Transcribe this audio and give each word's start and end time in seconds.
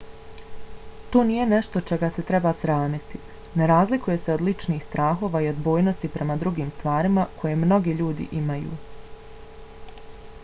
to 1.15 1.19
nije 1.31 1.43
nešto 1.49 1.81
čega 1.89 2.07
se 2.15 2.23
treba 2.29 2.53
sramiti: 2.61 3.19
ne 3.61 3.67
razlikuje 3.71 4.21
se 4.23 4.33
od 4.37 4.41
ličnih 4.49 4.87
strahova 4.87 5.41
i 5.43 5.49
odbojnosti 5.51 6.11
prema 6.17 6.37
drugim 6.45 6.71
stvarima 6.77 7.27
koje 7.43 7.59
mnogi 7.65 7.93
ljudi 8.01 8.27
imaju 8.41 8.79